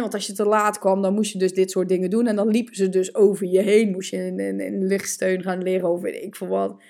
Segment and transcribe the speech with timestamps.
[0.00, 2.26] Want als je te laat kwam, dan moest je dus dit soort dingen doen.
[2.26, 3.90] En dan liepen ze dus over je heen.
[3.90, 6.82] Moest je in, in, lichtsteun gaan leren of weet ik veel wat.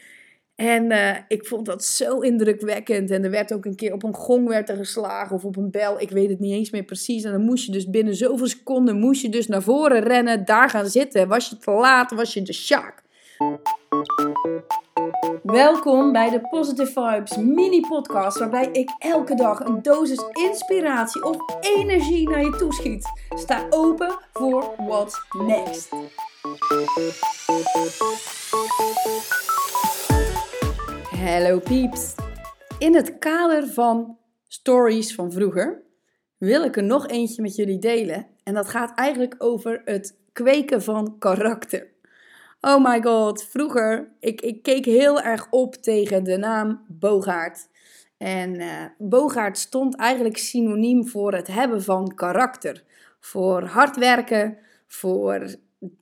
[0.55, 3.10] En uh, ik vond dat zo indrukwekkend.
[3.10, 5.70] En er werd ook een keer op een gong werd er geslagen of op een
[5.70, 6.00] bel.
[6.00, 7.25] Ik weet het niet eens meer precies.
[7.25, 10.71] En dan moest je dus binnen zoveel seconden moest je dus naar voren rennen, daar
[10.71, 11.29] gaan zitten.
[11.29, 13.03] Was je te laat, was je de shark.
[15.43, 21.36] Welkom bij de Positive Vibes mini podcast waarbij ik elke dag een dosis inspiratie of
[21.61, 23.07] energie naar je toeschiet.
[23.29, 25.89] Sta open voor what's next.
[31.11, 32.14] Hallo pieps.
[32.78, 35.82] In het kader van stories van vroeger
[36.38, 38.26] wil ik er nog eentje met jullie delen.
[38.45, 41.98] En dat gaat eigenlijk over het kweken van karakter.
[42.60, 47.68] Oh my god, vroeger, ik, ik keek heel erg op tegen de naam Bogaert.
[48.16, 48.55] En
[49.10, 52.84] uh, stond eigenlijk synoniem voor het hebben van karakter.
[53.20, 55.54] Voor hard werken, voor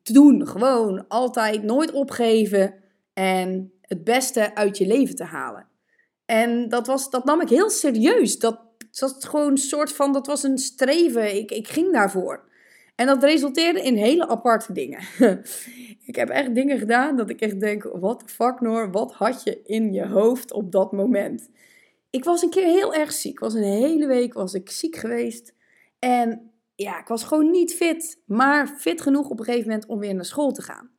[0.03, 2.75] doen, gewoon altijd nooit opgeven
[3.13, 5.67] en het beste uit je leven te halen.
[6.25, 8.39] En dat, was, dat nam ik heel serieus.
[8.39, 8.61] Dat,
[8.91, 11.37] dat gewoon een soort van, dat was een streven.
[11.37, 12.48] Ik, ik ging daarvoor.
[12.99, 15.01] En dat resulteerde in hele aparte dingen.
[16.11, 19.63] ik heb echt dingen gedaan dat ik echt denk, wat fuck Noor, wat had je
[19.65, 21.51] in je hoofd op dat moment?
[22.11, 23.33] Ik was een keer heel erg ziek.
[23.33, 25.55] Ik was een hele week was ik ziek geweest.
[25.99, 29.99] En ja, ik was gewoon niet fit, maar fit genoeg op een gegeven moment om
[29.99, 30.91] weer naar school te gaan.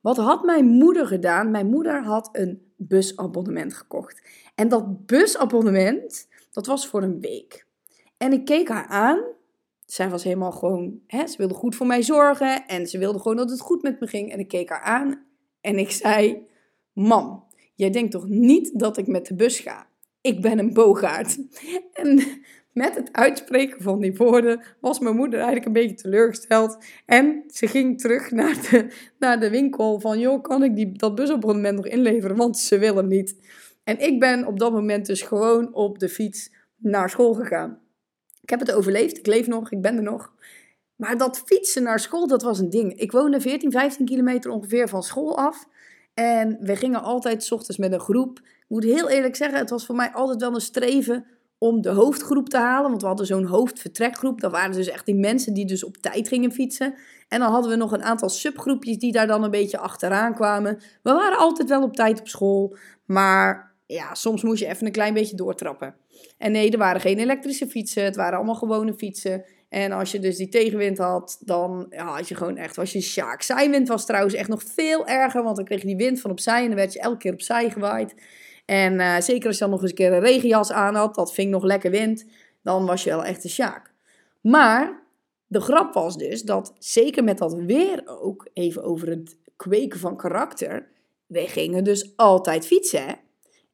[0.00, 1.50] Wat had mijn moeder gedaan?
[1.50, 4.22] Mijn moeder had een busabonnement gekocht.
[4.54, 7.66] En dat busabonnement, dat was voor een week.
[8.16, 9.36] En ik keek haar aan.
[9.90, 12.66] Zij was helemaal gewoon, hè, ze wilde goed voor mij zorgen.
[12.66, 14.32] En ze wilde gewoon dat het goed met me ging.
[14.32, 15.24] En ik keek haar aan
[15.60, 16.46] en ik zei:
[16.92, 17.44] Mam,
[17.74, 19.86] jij denkt toch niet dat ik met de bus ga?
[20.20, 21.38] Ik ben een bogaard.
[21.92, 22.22] En
[22.72, 26.78] met het uitspreken van die woorden was mijn moeder eigenlijk een beetje teleurgesteld.
[27.06, 31.14] En ze ging terug naar de, naar de winkel van, joh, kan ik die, dat
[31.14, 32.36] busabonnement nog inleveren?
[32.36, 33.36] Want ze willen niet.
[33.84, 37.78] En ik ben op dat moment dus gewoon op de fiets naar school gegaan.
[38.48, 40.32] Ik heb het overleefd, ik leef nog, ik ben er nog.
[40.96, 42.98] Maar dat fietsen naar school, dat was een ding.
[42.98, 45.66] Ik woonde 14, 15 kilometer ongeveer van school af.
[46.14, 48.38] En we gingen altijd s ochtends met een groep.
[48.38, 51.26] Ik moet heel eerlijk zeggen, het was voor mij altijd wel een streven
[51.58, 52.90] om de hoofdgroep te halen.
[52.90, 54.40] Want we hadden zo'n hoofdvertrekgroep.
[54.40, 56.94] Dat waren dus echt die mensen die dus op tijd gingen fietsen.
[57.28, 60.78] En dan hadden we nog een aantal subgroepjes die daar dan een beetje achteraan kwamen.
[61.02, 62.76] We waren altijd wel op tijd op school.
[63.04, 65.94] Maar ja, soms moest je even een klein beetje doortrappen.
[66.38, 68.04] En nee, er waren geen elektrische fietsen.
[68.04, 69.44] Het waren allemaal gewone fietsen.
[69.68, 73.00] En als je dus die tegenwind had, dan ja, had je gewoon echt, was je
[73.00, 73.42] sjaak.
[73.42, 76.60] Zijwind was trouwens echt nog veel erger, want dan kreeg je die wind van opzij
[76.60, 78.14] en dan werd je elke keer opzij gewaaid.
[78.64, 81.34] En uh, zeker als je dan nog eens een keer een regenjas aan had, dat
[81.34, 82.24] ving nog lekker wind,
[82.62, 83.92] dan was je wel echt een sjaak.
[84.40, 85.02] Maar
[85.46, 90.16] de grap was dus dat, zeker met dat weer ook, even over het kweken van
[90.16, 90.88] karakter,
[91.26, 93.18] wij gingen dus altijd fietsen.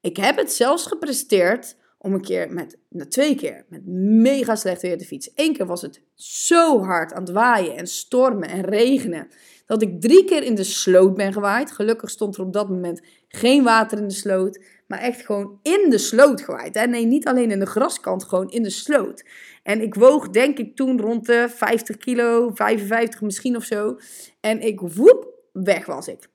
[0.01, 1.75] Ik heb het zelfs gepresteerd
[2.05, 3.85] om een keer met, nou, twee keer, met
[4.21, 5.31] mega slecht weer te fietsen.
[5.35, 9.27] Eén keer was het zo hard aan het waaien en stormen en regenen,
[9.65, 11.71] dat ik drie keer in de sloot ben gewaaid.
[11.71, 15.89] Gelukkig stond er op dat moment geen water in de sloot maar echt gewoon in
[15.89, 16.75] de sloot gewaaid.
[16.75, 16.87] Hè?
[16.87, 19.25] Nee, niet alleen in de graskant, gewoon in de sloot.
[19.63, 23.97] En ik woog denk ik toen rond de 50 kilo, 55 misschien of zo.
[24.39, 26.27] En ik woep, weg was ik.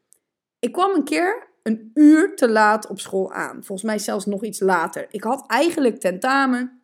[0.59, 3.65] Ik kwam een keer een uur te laat op school aan.
[3.65, 5.06] Volgens mij zelfs nog iets later.
[5.10, 6.81] Ik had eigenlijk tentamen.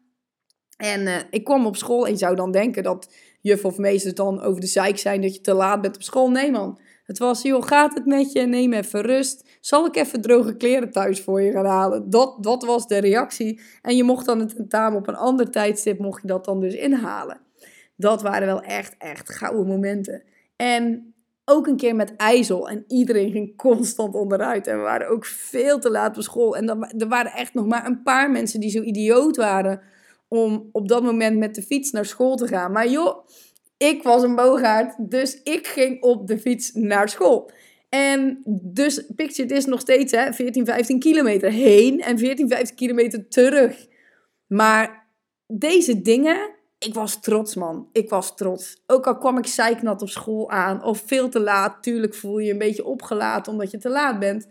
[0.77, 4.15] En uh, ik kwam op school en je zou dan denken dat juf of meesters
[4.15, 6.31] dan over de zeik zijn dat je te laat bent op school.
[6.31, 8.41] Nee man, het was, joh, gaat het met je?
[8.41, 9.59] Neem even rust.
[9.61, 12.11] Zal ik even droge kleren thuis voor je gaan halen?
[12.11, 13.61] Dat, dat was de reactie.
[13.83, 16.75] En je mocht dan het tentamen op een ander tijdstip, mocht je dat dan dus
[16.75, 17.41] inhalen.
[17.97, 20.23] Dat waren wel echt, echt gouden momenten.
[20.57, 21.15] En
[21.49, 22.69] ook een keer met IJssel.
[22.69, 24.67] En iedereen ging constant onderuit.
[24.67, 26.57] En we waren ook veel te laat op school.
[26.57, 26.69] En
[26.99, 29.81] er waren echt nog maar een paar mensen die zo idioot waren
[30.29, 32.73] om op dat moment met de fiets naar school te gaan.
[32.73, 33.27] Maar joh,
[33.77, 37.51] ik was een boogaard, dus ik ging op de fiets naar school.
[37.89, 43.29] En dus, picture, is nog steeds hè, 14, 15 kilometer heen en 14, 15 kilometer
[43.29, 43.87] terug.
[44.47, 45.07] Maar
[45.47, 47.89] deze dingen, ik was trots man.
[47.93, 48.83] Ik was trots.
[48.87, 51.83] Ook al kwam ik zeiknat op school aan of veel te laat.
[51.83, 54.49] Tuurlijk voel je je een beetje opgelaten omdat je te laat bent.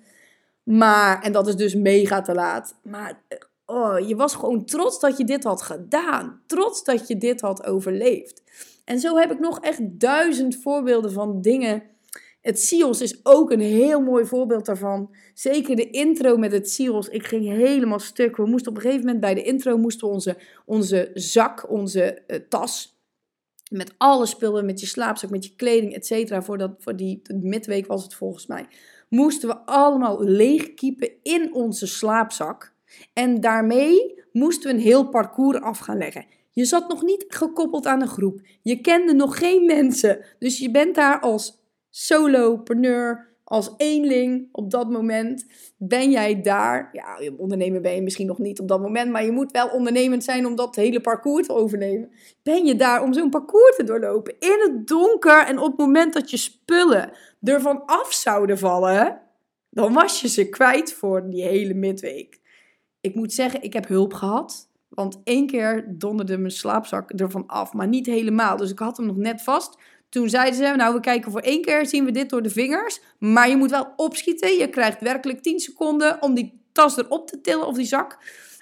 [0.63, 2.75] Maar, en dat is dus mega te laat.
[2.83, 3.21] Maar
[3.65, 6.41] oh, je was gewoon trots dat je dit had gedaan.
[6.45, 8.43] Trots dat je dit had overleefd.
[8.85, 11.83] En zo heb ik nog echt duizend voorbeelden van dingen.
[12.45, 15.15] Het SIOS is ook een heel mooi voorbeeld daarvan.
[15.33, 17.09] Zeker de intro met het SIOS.
[17.09, 18.37] Ik ging helemaal stuk.
[18.37, 22.37] We moesten op een gegeven moment bij de intro moesten onze, onze zak, onze uh,
[22.49, 22.99] tas,
[23.71, 26.41] Met alle spullen, met je slaapzak, met je kleding, et cetera.
[26.41, 28.67] Voor, voor die midweek was het volgens mij.
[29.09, 32.73] Moesten we allemaal leegkiepen in onze slaapzak.
[33.13, 36.25] En daarmee moesten we een heel parcours af gaan leggen.
[36.51, 38.41] Je zat nog niet gekoppeld aan een groep.
[38.61, 40.25] Je kende nog geen mensen.
[40.39, 41.63] Dus je bent daar als
[41.95, 45.45] solopreneur, als eenling op dat moment.
[45.77, 46.89] Ben jij daar?
[46.91, 50.23] Ja, ondernemer ben je misschien nog niet op dat moment, maar je moet wel ondernemend
[50.23, 52.11] zijn om dat hele parcours te overnemen.
[52.43, 56.13] Ben je daar om zo'n parcours te doorlopen in het donker en op het moment
[56.13, 57.11] dat je spullen
[57.41, 59.21] ervan af zouden vallen,
[59.69, 62.39] dan was je ze kwijt voor die hele midweek.
[63.01, 64.69] Ik moet zeggen, ik heb hulp gehad.
[64.89, 68.57] Want één keer donderde mijn slaapzak ervan af, maar niet helemaal.
[68.57, 69.77] Dus ik had hem nog net vast.
[70.15, 72.99] Toen zeiden ze, nou we kijken voor één keer, zien we dit door de vingers.
[73.19, 74.57] Maar je moet wel opschieten.
[74.57, 78.17] Je krijgt werkelijk 10 seconden om die tas erop te tillen of die zak.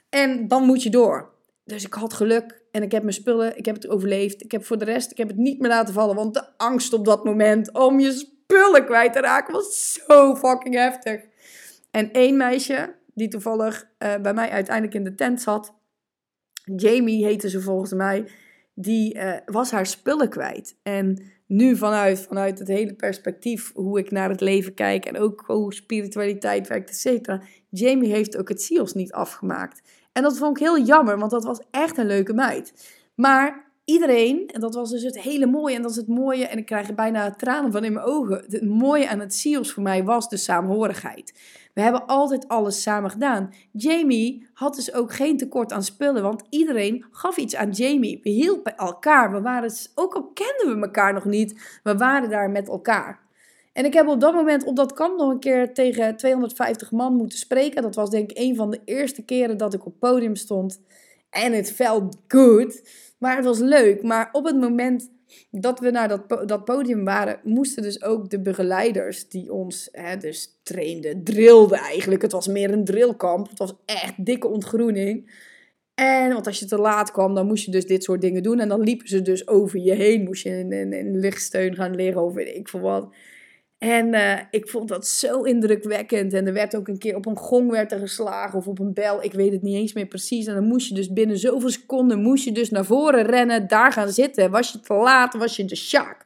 [0.10, 1.32] En dan moet je door.
[1.66, 4.44] Dus ik had geluk en ik heb mijn spullen, ik heb het overleefd.
[4.44, 6.16] Ik heb voor de rest, ik heb het niet meer laten vallen.
[6.16, 10.76] Want de angst op dat moment om je spullen kwijt te raken was zo fucking
[10.76, 11.22] heftig.
[11.92, 15.74] En één meisje, die toevallig uh, bij mij uiteindelijk in de tent zat,
[16.76, 18.26] Jamie heette ze volgens mij,
[18.74, 20.76] die uh, was haar spullen kwijt.
[20.84, 25.44] En nu vanuit, vanuit het hele perspectief, hoe ik naar het leven kijk en ook
[25.46, 27.42] hoe spiritualiteit werkt, et cetera.
[27.70, 29.82] Jamie heeft ook het SEALS niet afgemaakt.
[30.12, 32.74] En dat vond ik heel jammer, want dat was echt een leuke meid.
[33.16, 36.58] Maar iedereen, en dat was dus het hele mooie, en dat is het mooie, en
[36.58, 38.44] ik krijg er bijna tranen van in mijn ogen.
[38.48, 41.34] Het mooie aan het SEALS voor mij was de saamhorigheid.
[41.74, 43.54] We hebben altijd alles samen gedaan.
[43.72, 48.20] Jamie had dus ook geen tekort aan spullen, want iedereen gaf iets aan Jamie.
[48.24, 49.32] We hielpen elkaar.
[49.32, 53.22] We waren, ook al kenden we elkaar nog niet, we waren daar met elkaar.
[53.74, 57.16] En ik heb op dat moment op dat kamp nog een keer tegen 250 man
[57.16, 57.82] moeten spreken.
[57.82, 60.82] Dat was denk ik een van de eerste keren dat ik op podium stond.
[61.34, 62.82] En het felt good.
[63.18, 64.04] Maar het was leuk.
[64.04, 65.12] Maar op het moment
[65.52, 70.18] dat we naar dat, dat podium waren, moesten dus ook de begeleiders die ons hè,
[70.18, 72.22] dus trainden, drilden eigenlijk.
[72.22, 73.50] Het was meer een drillkamp.
[73.50, 75.32] Het was echt dikke ontgroening.
[75.94, 78.60] En want als je te laat kwam, dan moest je dus dit soort dingen doen.
[78.60, 80.24] En dan liepen ze dus over je heen.
[80.24, 83.16] Moest je in, lichtsteun gaan leren of weet ik veel wat.
[83.84, 86.34] En uh, ik vond dat zo indrukwekkend.
[86.34, 88.94] En er werd ook een keer op een gong werd er geslagen of op een
[88.94, 89.24] bel.
[89.24, 90.46] Ik weet het niet eens meer precies.
[90.46, 93.92] En dan moest je dus binnen zoveel seconden moest je dus naar voren rennen, daar
[93.92, 94.52] gaan zitten.
[94.52, 96.26] Was je te laat, was je de sjaak.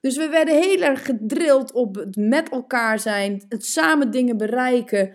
[0.00, 5.12] Dus we werden heel erg gedrild op het met elkaar zijn, het samen dingen bereiken,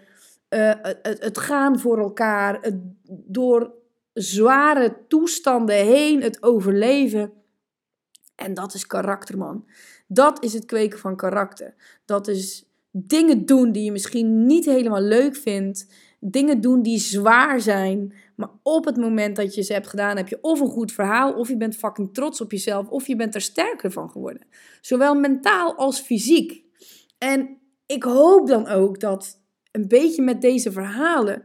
[0.49, 2.75] uh, het, het, gaan voor elkaar, het
[3.07, 3.71] door
[4.13, 7.31] zware toestanden heen, het overleven.
[8.41, 9.65] En dat is karakter, man.
[10.07, 11.73] Dat is het kweken van karakter.
[12.05, 15.87] Dat is dingen doen die je misschien niet helemaal leuk vindt.
[16.19, 18.13] Dingen doen die zwaar zijn.
[18.35, 21.33] Maar op het moment dat je ze hebt gedaan, heb je of een goed verhaal,
[21.33, 24.47] of je bent fucking trots op jezelf, of je bent er sterker van geworden.
[24.81, 26.63] Zowel mentaal als fysiek.
[27.17, 29.39] En ik hoop dan ook dat
[29.71, 31.43] een beetje met deze verhalen,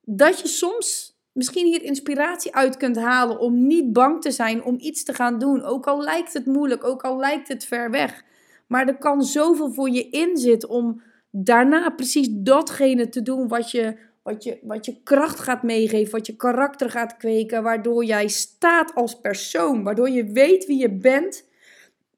[0.00, 4.76] dat je soms misschien hier inspiratie uit kunt halen om niet bang te zijn om
[4.78, 5.62] iets te gaan doen.
[5.62, 8.24] Ook al lijkt het moeilijk, ook al lijkt het ver weg.
[8.66, 13.70] Maar er kan zoveel voor je in zitten om daarna precies datgene te doen wat
[13.70, 18.28] je, wat, je, wat je kracht gaat meegeven, wat je karakter gaat kweken, waardoor jij
[18.28, 21.50] staat als persoon, waardoor je weet wie je bent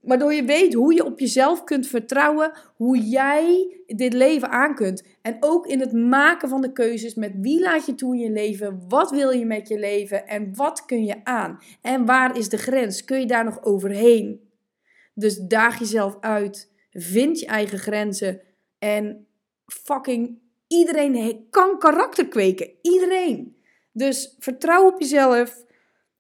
[0.05, 5.03] Waardoor je weet hoe je op jezelf kunt vertrouwen, hoe jij dit leven aan kunt.
[5.23, 8.31] En ook in het maken van de keuzes met wie laat je toe in je
[8.31, 11.59] leven, wat wil je met je leven en wat kun je aan.
[11.81, 13.05] En waar is de grens?
[13.05, 14.49] Kun je daar nog overheen?
[15.15, 18.41] Dus daag jezelf uit, vind je eigen grenzen
[18.79, 19.27] en
[19.67, 22.71] fucking iedereen kan karakter kweken.
[22.83, 23.57] Iedereen.
[23.93, 25.65] Dus vertrouw op jezelf.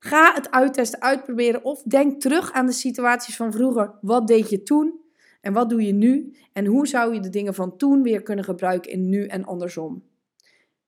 [0.05, 3.95] Ga het uittesten, uitproberen of denk terug aan de situaties van vroeger.
[4.01, 5.01] Wat deed je toen
[5.41, 6.37] en wat doe je nu?
[6.53, 10.03] En hoe zou je de dingen van toen weer kunnen gebruiken in nu en andersom?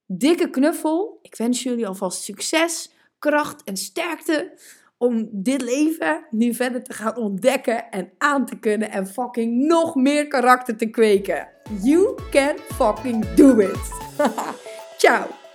[0.07, 1.19] Dikke knuffel.
[1.23, 4.59] Ik wens jullie alvast succes, kracht en sterkte
[4.99, 9.95] om dit leven nu verder te gaan ontdekken en aan te kunnen en fucking nog
[9.95, 11.49] meer karakter te kweken.
[11.83, 13.91] You can fucking do it.
[14.99, 15.46] Ciao.